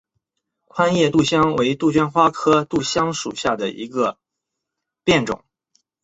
[0.65, 4.17] 宽叶杜香为杜鹃花科杜香属下的一个
[5.03, 5.43] 变种。